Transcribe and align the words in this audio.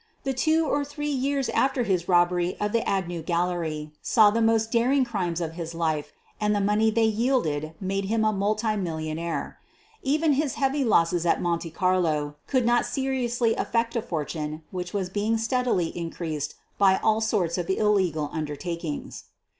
The 0.23 0.33
two 0.33 0.65
or 0.65 0.83
three 0.83 1.11
years 1.11 1.47
after 1.49 1.83
his 1.83 2.09
robbery 2.09 2.57
of 2.59 2.71
the 2.71 2.81
Agnew 2.89 3.21
gallery 3.21 3.91
saw 4.01 4.31
the 4.31 4.41
most 4.41 4.71
daring 4.71 5.05
crimes 5.05 5.39
of 5.39 5.51
his 5.53 5.75
life 5.75 6.11
and 6.39 6.55
the 6.55 6.59
money 6.59 6.89
they 6.89 7.05
yielded 7.05 7.75
made 7.79 8.05
him 8.05 8.25
a 8.25 8.33
multi 8.33 8.75
million 8.75 9.19
aire. 9.19 9.59
Even 10.01 10.33
his 10.33 10.55
heavy 10.55 10.83
losses 10.83 11.23
at 11.23 11.39
Monte 11.39 11.69
Carlo 11.69 12.35
could 12.47 12.65
not 12.65 12.87
seriously 12.87 13.53
affect 13.53 13.95
a 13.95 14.01
fortune 14.01 14.63
which 14.71 14.91
was 14.91 15.07
being 15.07 15.37
stead 15.37 15.67
ily 15.67 15.95
increased 15.95 16.55
by 16.79 16.97
all 17.03 17.21
sorts 17.21 17.59
of 17.59 17.69
illegal 17.69 18.31
undertakings. 18.33 19.25